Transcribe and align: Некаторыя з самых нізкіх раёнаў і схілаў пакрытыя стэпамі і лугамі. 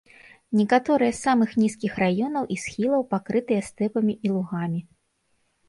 Некаторыя 0.61 1.11
з 1.17 1.17
самых 1.27 1.51
нізкіх 1.63 1.99
раёнаў 2.05 2.49
і 2.57 2.59
схілаў 2.63 3.07
пакрытыя 3.13 3.61
стэпамі 3.71 4.13
і 4.29 4.35
лугамі. 4.35 4.85